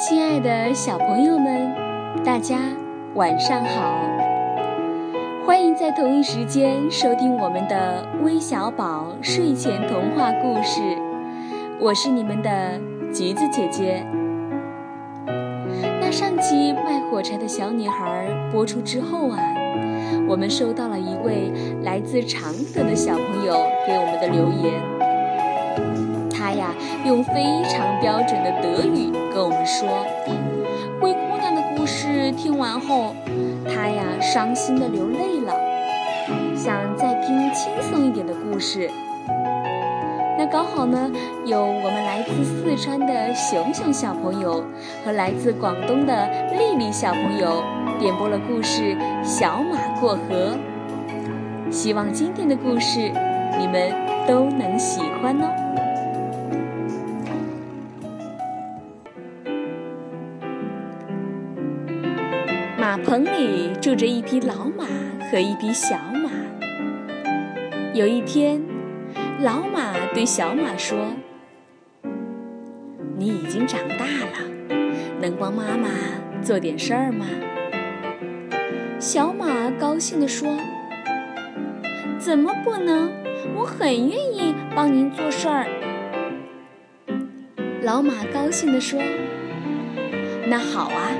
[0.00, 1.74] 亲爱的小朋友们，
[2.24, 2.56] 大家
[3.16, 4.00] 晚上好！
[5.44, 10.80] 欢迎在同一时间收听我们的微小宝睡前童话故事，
[11.78, 12.80] 我是你们的
[13.12, 14.02] 橘子姐姐。
[16.00, 19.38] 那上期卖火柴的小女孩播出之后啊，
[20.26, 24.99] 我们收到了一位来自常德的小朋友给我们的留言。
[26.50, 26.74] 他呀，
[27.06, 30.04] 用非常标准的德语跟我们说
[31.00, 33.14] ：“灰姑娘的故事听完后，
[33.68, 35.54] 他呀伤心的流泪了，
[36.56, 38.90] 想再听轻松一点的故事。”
[40.36, 41.08] 那刚好呢，
[41.46, 44.64] 有我们来自四川的熊熊小朋友
[45.04, 47.62] 和来自广东的丽丽小朋友
[48.00, 50.56] 点播了故事《小马过河》，
[51.72, 53.12] 希望今天的故事
[53.56, 53.92] 你们
[54.26, 55.78] 都能喜欢哦。
[62.80, 64.86] 马棚里住着一匹老马
[65.30, 66.30] 和一匹小马。
[67.92, 68.62] 有一天，
[69.40, 71.12] 老马对小马说
[73.18, 74.48] ：“你已经长大了，
[75.20, 75.90] 能帮妈妈
[76.40, 77.26] 做点事儿吗？”
[78.98, 80.48] 小马高兴地说
[82.18, 83.12] ：“怎么不能？
[83.56, 85.66] 我很愿意帮您做事儿。”
[87.84, 88.98] 老马高兴地说
[90.48, 91.12] ：“那好啊，”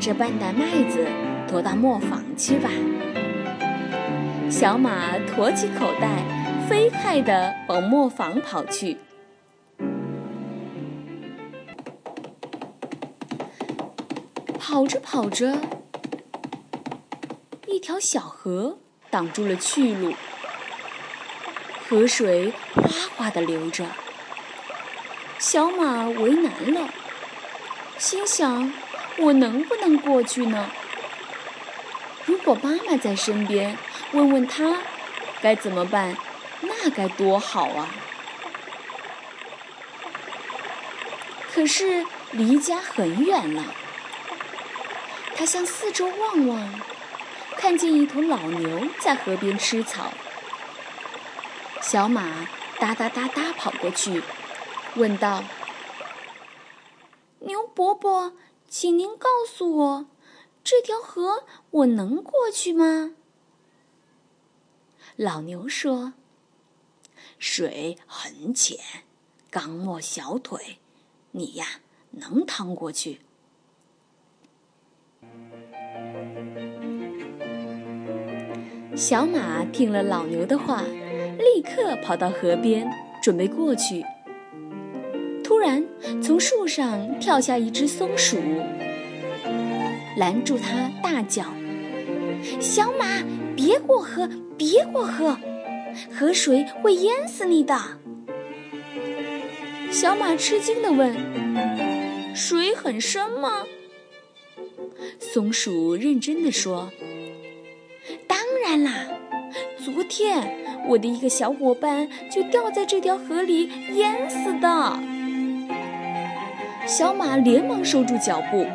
[0.00, 1.06] 这半袋麦子
[1.46, 2.70] 驮到磨坊去吧。
[4.50, 6.24] 小马驮起口袋，
[6.66, 8.96] 飞快地往磨坊跑去。
[14.58, 15.58] 跑着跑着，
[17.66, 18.78] 一条小河
[19.10, 20.14] 挡住了去路，
[21.86, 22.82] 河水哗
[23.16, 23.84] 哗地流着。
[25.38, 26.88] 小马为难了，
[27.98, 28.72] 心想。
[29.18, 30.70] 我能不能过去呢？
[32.24, 33.76] 如果妈妈在身边，
[34.12, 34.78] 问问她
[35.42, 36.16] 该怎么办，
[36.60, 37.88] 那该多好啊！
[41.52, 43.64] 可是离家很远了，
[45.34, 46.80] 他向四周望望，
[47.56, 50.12] 看见一头老牛在河边吃草。
[51.82, 52.46] 小马
[52.78, 54.22] 哒哒哒哒跑过去，
[54.94, 55.42] 问道
[57.40, 58.32] ：“牛伯伯。”
[58.70, 60.06] 请您告诉我，
[60.62, 63.16] 这条河我能过去吗？
[65.16, 66.12] 老牛说
[67.36, 68.78] ：“水很浅，
[69.50, 70.78] 刚没小腿，
[71.32, 71.80] 你呀
[72.12, 73.22] 能趟过去。”
[78.96, 82.88] 小马听了老牛的话，立刻跑到河边，
[83.20, 84.06] 准备过去。
[86.22, 88.36] 从树上跳下一只松鼠，
[90.16, 91.44] 拦住它，大叫
[92.60, 93.22] ：“小马，
[93.56, 95.38] 别过河，别过河，
[96.12, 97.78] 河水会淹死你的！”
[99.90, 101.14] 小马吃惊地问
[102.34, 103.64] ：“水很深吗？”
[105.18, 106.90] 松鼠认真地说
[108.26, 109.06] ：“当然啦，
[109.84, 110.56] 昨天
[110.88, 114.98] 我的一个小伙伴就掉在这条河里淹死的。”
[116.90, 118.66] 小马连忙收住脚步，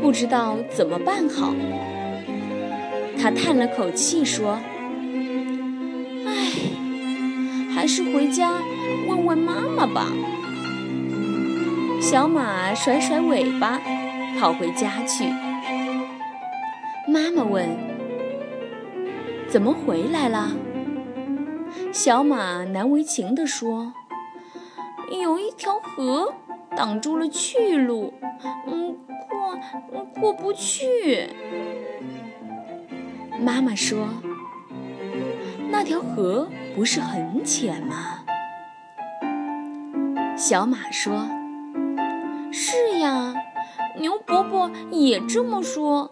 [0.00, 1.54] 不知道怎么办好。
[3.20, 4.58] 他叹了口气说
[6.24, 6.32] ：“唉，
[7.74, 8.62] 还是回家
[9.06, 10.06] 问问妈妈吧。”
[12.00, 13.78] 小马甩甩尾巴，
[14.38, 15.24] 跑回家去。
[17.06, 17.68] 妈妈问
[19.46, 20.52] ：“怎么回来了？”
[21.92, 23.92] 小马难为情地说
[25.22, 26.32] ：“有一条河。”
[26.80, 28.14] 挡住了去路，
[28.66, 28.96] 嗯，
[29.90, 31.28] 过过不去。
[33.38, 34.08] 妈妈说
[35.70, 38.24] ：“那条河不是很浅吗？”
[40.34, 41.28] 小马说
[42.50, 43.34] ：“是呀，
[43.98, 46.10] 牛伯伯也这么说。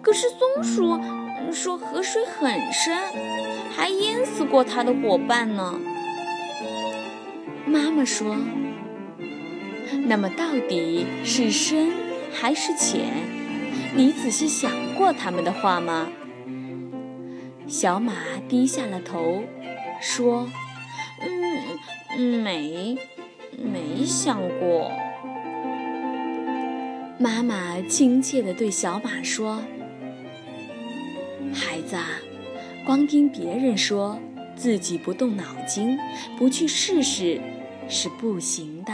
[0.00, 1.00] 可是松鼠
[1.50, 2.96] 说河水很深，
[3.74, 5.80] 还淹死过它的伙伴呢。”
[7.66, 8.36] 妈妈说。
[10.06, 11.92] 那么到底是深
[12.32, 13.06] 还是浅？
[13.94, 16.08] 你仔细想过他们的话吗？
[17.66, 18.14] 小马
[18.48, 19.42] 低下了头，
[20.00, 20.48] 说
[22.16, 22.98] ：“嗯，没，
[23.56, 24.90] 没想过。”
[27.18, 29.62] 妈妈亲切地对小马说
[31.52, 31.96] ：“孩子，
[32.84, 34.18] 光听别人说，
[34.56, 35.98] 自己不动脑筋，
[36.38, 37.40] 不去试试，
[37.88, 38.92] 是不行的。”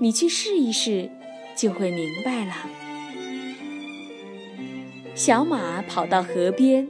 [0.00, 1.10] 你去试一试，
[1.56, 2.54] 就会明白了。
[5.14, 6.88] 小马跑到河边，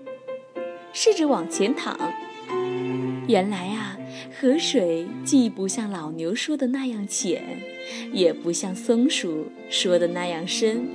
[0.93, 1.99] 试着往前淌。
[3.29, 3.99] 原来啊，
[4.41, 7.61] 河水既不像老牛说的那样浅，
[8.13, 10.89] 也不像松鼠说的那样深。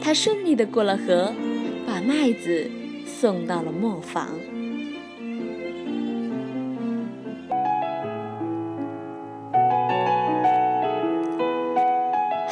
[0.00, 1.32] 他顺利的过了河，
[1.86, 2.70] 把麦子
[3.06, 4.28] 送到了磨坊。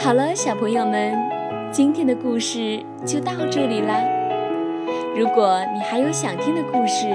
[0.03, 1.17] 好了，小朋友们，
[1.71, 4.03] 今天的故事就到这里啦。
[5.17, 7.07] 如果你还有想听的故事，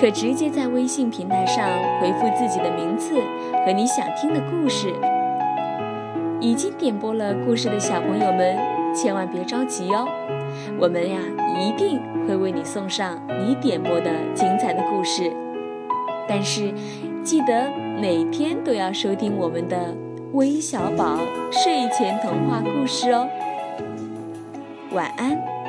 [0.00, 1.68] 可直接在微信平台上
[2.00, 3.20] 回复自己的名字
[3.66, 4.94] 和你想听的故事。
[6.40, 8.56] 已经点播了故事的小朋友们，
[8.94, 10.06] 千万别着急哦，
[10.78, 11.18] 我们呀
[11.58, 15.32] 一定会为你送上你点播的精彩的故事。
[16.28, 16.72] 但是，
[17.24, 17.68] 记得
[18.00, 19.96] 每天都要收听我们的。
[20.32, 21.18] 微小宝
[21.50, 23.28] 睡前童话故事哦，
[24.92, 25.59] 晚安。